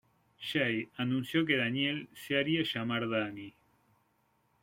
[0.39, 3.53] Jay anunció que Danielle se haría llamar Dani.